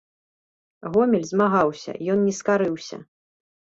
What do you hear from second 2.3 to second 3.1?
не скарыўся.